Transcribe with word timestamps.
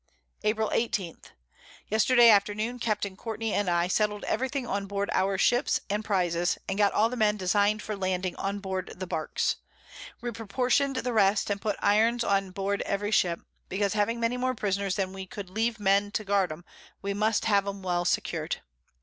[Sidenote: 0.41 0.41
The 0.41 0.47
Isle 0.47 0.51
of 0.51 0.55
Puna.] 0.55 0.81
April 0.81 0.83
18. 0.83 1.17
Yesterday 1.89 2.29
Afternoon 2.31 2.79
Capt. 2.79 3.17
Courtney 3.17 3.53
and 3.53 3.69
I 3.69 3.87
settl'd 3.87 4.23
every 4.23 4.49
thing 4.49 4.65
on 4.65 4.87
board 4.87 5.11
our 5.13 5.37
Ships 5.37 5.79
and 5.91 6.03
Prizes, 6.03 6.57
and 6.67 6.79
got 6.79 6.91
all 6.93 7.07
the 7.07 7.15
Men 7.15 7.37
design'd 7.37 7.83
for 7.83 7.95
Landing 7.95 8.35
on 8.37 8.57
board 8.61 8.93
the 8.97 9.05
Barks. 9.05 9.57
We 10.19 10.31
proportion'd 10.31 10.95
the 10.95 11.13
rest, 11.13 11.51
and 11.51 11.61
put 11.61 11.75
Irons 11.83 12.23
on 12.23 12.49
board 12.49 12.81
every 12.81 13.11
Ship, 13.11 13.41
because 13.69 13.93
having 13.93 14.19
many 14.19 14.37
more 14.37 14.55
Prisoners 14.55 14.95
than 14.95 15.13
we 15.13 15.27
could 15.27 15.51
leave 15.51 15.79
Men 15.79 16.09
to 16.13 16.23
guard 16.23 16.51
'em, 16.51 16.65
we 17.03 17.13
must 17.13 17.45
have 17.45 17.67
'em 17.67 17.83
well 17.83 18.03
secur'd. 18.03 18.61